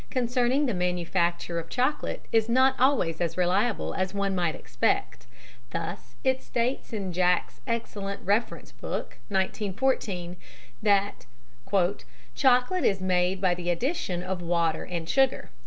[0.09, 5.27] concerning the manufacture of chocolate is not always as reliable as one might expect.
[5.69, 10.37] Thus it states in Jack's excellent Reference Book (1914)
[10.81, 11.27] that
[12.33, 15.51] "Chocolate is made by the addition of water and sugar."